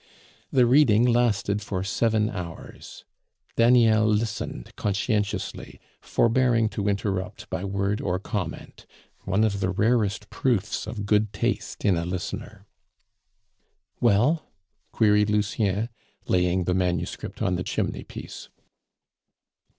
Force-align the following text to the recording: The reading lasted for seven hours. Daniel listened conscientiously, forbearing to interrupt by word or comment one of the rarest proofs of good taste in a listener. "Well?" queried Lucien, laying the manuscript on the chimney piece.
The 0.51 0.65
reading 0.65 1.05
lasted 1.05 1.61
for 1.61 1.83
seven 1.83 2.27
hours. 2.31 3.05
Daniel 3.55 4.07
listened 4.07 4.75
conscientiously, 4.75 5.79
forbearing 6.01 6.69
to 6.69 6.87
interrupt 6.87 7.47
by 7.51 7.63
word 7.63 8.01
or 8.01 8.17
comment 8.17 8.87
one 9.25 9.43
of 9.43 9.59
the 9.59 9.69
rarest 9.69 10.31
proofs 10.31 10.87
of 10.87 11.05
good 11.05 11.31
taste 11.33 11.85
in 11.85 11.97
a 11.97 12.05
listener. 12.07 12.65
"Well?" 13.99 14.51
queried 14.91 15.29
Lucien, 15.29 15.89
laying 16.27 16.63
the 16.63 16.73
manuscript 16.73 17.39
on 17.43 17.53
the 17.55 17.63
chimney 17.63 18.03
piece. 18.03 18.49